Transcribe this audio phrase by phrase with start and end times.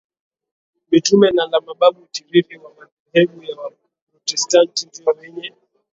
[0.91, 5.51] Mitume na la Mababu Utitiri wa madhehebu ya Waprotestanti ndio wenye